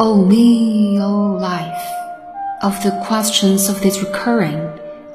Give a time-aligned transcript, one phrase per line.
[0.00, 1.90] Oh me, oh life,
[2.62, 4.60] of the questions of this recurring,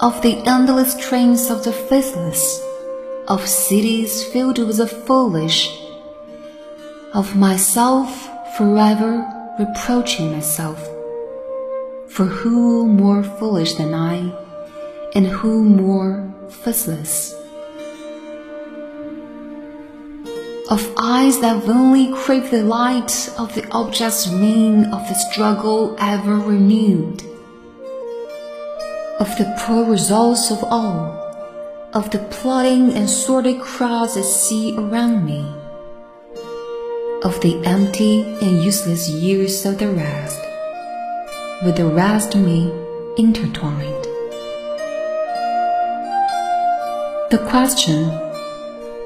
[0.01, 2.61] of the endless trains of the faithless,
[3.29, 5.71] of cities filled with the foolish,
[7.13, 8.11] of myself
[8.57, 9.25] forever
[9.57, 10.81] reproaching myself.
[12.09, 14.33] For who more foolish than I,
[15.15, 17.33] and who more faithless?
[20.73, 26.35] Of eyes that vainly crave the light of the object's mean of the struggle ever
[26.35, 27.21] renewed.
[29.19, 31.13] Of the poor results of all,
[31.93, 35.45] of the plodding and sordid crowds I see around me.
[37.21, 40.41] Of the empty and useless years of the rest,
[41.63, 42.71] with the rest me
[43.15, 44.05] intertwined.
[47.29, 48.09] The question,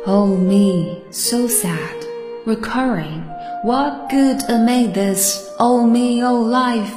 [0.07, 2.05] oh me, so sad,
[2.45, 3.21] recurring,
[3.63, 6.95] what good amid this, oh me, oh life?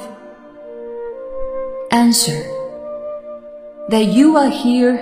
[1.90, 2.40] Answer,
[3.88, 4.94] that you are here,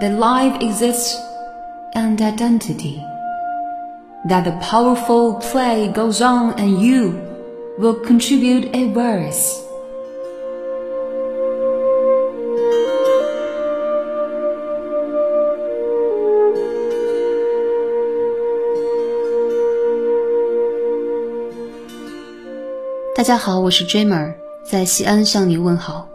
[0.00, 1.16] that life exists,
[1.94, 2.96] and identity.
[4.26, 7.12] That the powerful play goes on and you
[7.78, 9.62] will contribute a verse.
[23.24, 24.34] 大家好，我是 Dreamer，
[24.70, 26.06] 在西安向你问好，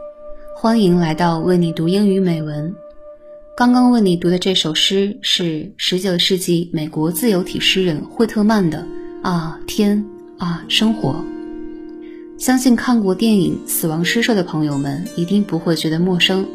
[0.56, 2.72] 欢迎来到为你读英语美文。
[3.58, 8.86] 刚刚为你读的这首诗是19世纪美国自由体诗人惠特曼的
[9.28, 10.06] 《啊天
[10.38, 11.10] 啊生活》。
[12.38, 16.46] 相信看过电影《死亡诗社》的朋友们一定不会觉得陌生。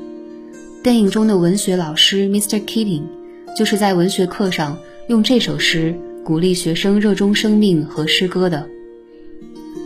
[0.84, 2.64] 电影中的文学老师 Mr.
[2.64, 3.02] Keating
[3.58, 5.92] 就是在文学课上用这首诗
[6.24, 8.64] 鼓励学生热衷生命和诗歌的。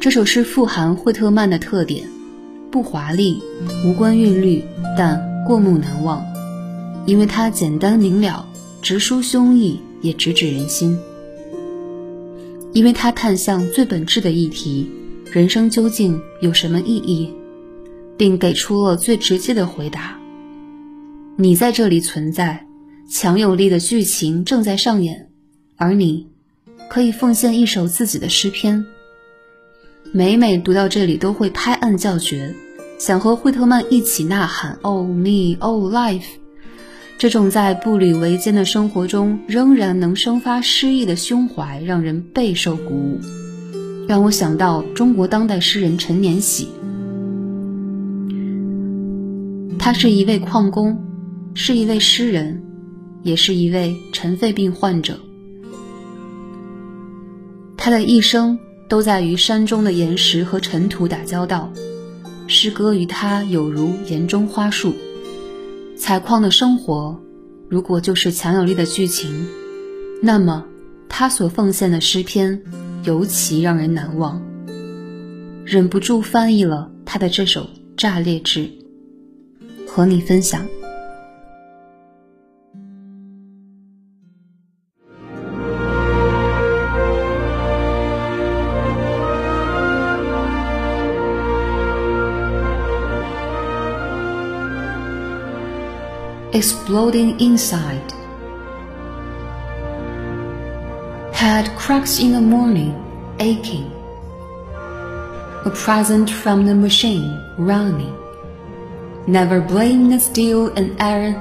[0.01, 2.09] 这首诗富含惠特曼的特点，
[2.71, 3.43] 不华丽，
[3.85, 4.63] 无关韵律，
[4.97, 6.25] 但过目难忘，
[7.05, 8.49] 因为它简单明了，
[8.81, 10.97] 直抒胸臆，也直指人心。
[12.73, 14.89] 因为它探向最本质的议题：
[15.33, 17.35] 人生究竟有什么意义，
[18.17, 20.17] 并给出了最直接的回答：
[21.35, 22.65] 你在这里存在，
[23.11, 25.29] 强有力的剧情正在上演，
[25.77, 26.29] 而你，
[26.89, 28.85] 可以奉献一首自己的诗篇。
[30.11, 32.55] 每每读到这里，都会拍案叫绝，
[32.99, 36.25] 想和惠特曼一起呐喊：“Oh me, oh life！”
[37.19, 43.21] 这种在步履维艰的生活中仍然能生发诗意的胸怀，让人备受鼓舞，
[44.09, 46.69] 让我想到中国当代诗人陈年喜。
[49.79, 51.05] 他是一位矿工，
[51.53, 52.63] 是一位诗人，
[53.23, 55.21] 也是一位尘肺病患者。
[57.77, 58.59] 他的一生。
[58.89, 61.71] 都在与山中的岩石和尘土打交道，
[62.47, 64.95] 诗歌与他有如岩中花树。
[65.97, 67.21] 采矿的生活，
[67.69, 69.47] 如果就是强有力的剧情，
[70.23, 70.65] 那么
[71.09, 72.63] 他所奉献的诗篇
[73.05, 74.43] 尤其让人难忘。
[75.65, 78.61] 忍不住翻译了他的这首《炸裂志》，
[79.87, 80.67] 和你分享。
[96.59, 98.11] Exploding inside.
[101.33, 102.93] Head cracks in the morning,
[103.39, 103.93] aching.
[105.65, 108.13] A present from the machine, running.
[109.29, 111.39] Never blame the steel and iron,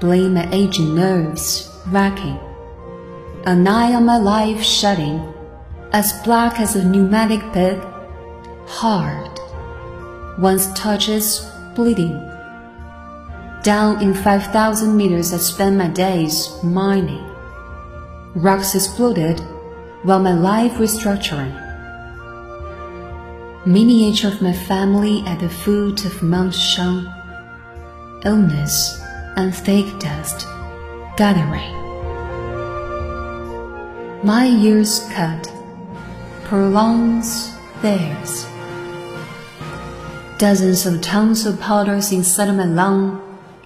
[0.00, 2.40] blame my aging nerves, racking.
[3.46, 5.32] An eye on my life shutting,
[5.92, 7.78] as black as a pneumatic pit,
[8.66, 9.30] hard.
[10.40, 12.33] Once touches, bleeding
[13.64, 17.24] down in 5,000 meters I spent my days mining.
[18.34, 19.40] Rocks exploded
[20.02, 21.62] while my life restructuring.
[23.64, 27.10] Miniature of my family at the foot of Mount Shang.
[28.22, 29.00] Illness
[29.36, 30.46] and thick dust
[31.16, 31.72] gathering.
[34.22, 35.50] My years cut
[36.42, 38.46] prolongs theirs.
[40.36, 43.22] Dozens of tons of powders inside my lung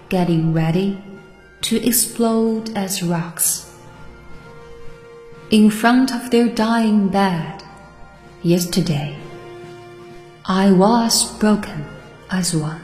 [0.08, 0.98] getting ready
[1.62, 3.66] to explode as rocks.
[5.50, 7.62] In front of their dying bed,
[8.42, 9.16] yesterday,
[10.46, 11.84] I was broken
[12.30, 12.80] as one.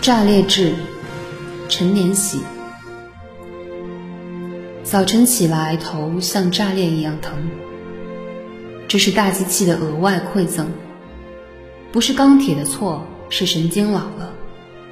[0.00, 0.74] 炸裂志，
[1.68, 2.42] 陈年喜。
[4.82, 7.65] 早晨起来，头像炸裂一样疼。
[8.87, 10.65] 这是大机器的额外馈赠，
[11.91, 14.31] 不是钢铁的错，是神经老了，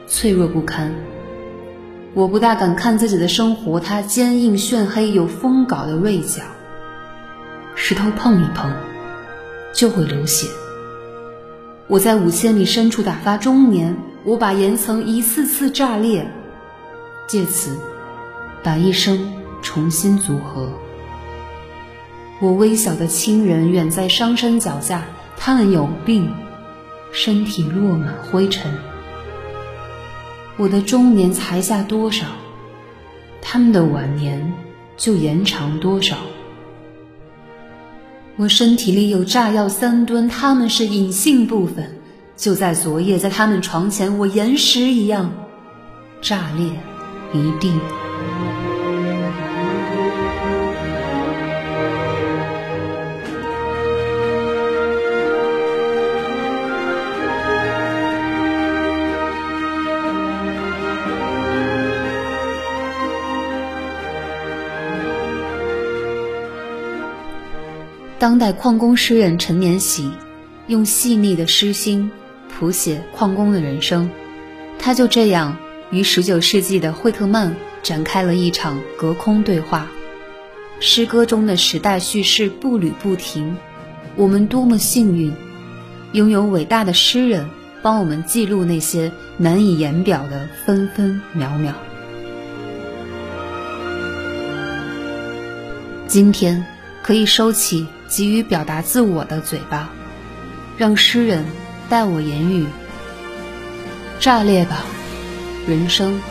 [0.06, 0.94] 脆弱不堪。
[2.14, 6.42] 我不大敢看自己的生活，它坚硬炫黑，有锋镐的锐角。
[7.74, 8.70] 石头碰一碰，
[9.74, 10.48] 就会流血。
[11.88, 13.96] 我在五千里深处打发中年，
[14.26, 16.30] 我把岩层一次次炸裂，
[17.28, 17.78] 借此
[18.62, 19.32] 把一生
[19.62, 20.70] 重新组合。
[22.42, 25.06] 我微小的亲人远在商山脚下，
[25.38, 26.34] 他们有病，
[27.12, 28.72] 身体落满灰尘。
[30.58, 32.26] 我的中年才下多少，
[33.42, 34.54] 他们的晚年
[34.98, 36.18] 就延长多少。
[38.36, 42.00] 我身体里有炸药三吨，他们是隐性部分。
[42.36, 45.32] 就在昨夜，在他们床前，我岩石一样
[46.22, 46.70] 炸裂
[47.32, 47.72] 一地。
[68.18, 70.10] 当代矿工诗人陈年喜，
[70.68, 72.10] 用细腻的诗心
[72.50, 74.10] 谱写矿工的人生。
[74.80, 75.58] 他就这样
[75.92, 77.54] 与19世纪的惠特曼
[77.84, 79.88] 展开了一场隔空对话。
[80.80, 83.58] 诗歌中的时代叙事步履不停。
[84.16, 85.34] 我们多么幸运，
[86.14, 87.50] 拥有伟大的诗人
[87.82, 91.74] 帮我们记录那些难以言表的分分秒秒。
[96.08, 96.66] 今天
[97.04, 97.86] 可以收起。
[98.16, 99.90] 急于表达自我的嘴巴，
[100.78, 101.44] 让诗人
[101.90, 102.66] 代我言语。
[104.22, 104.86] 炸裂吧，
[105.68, 106.22] 人生。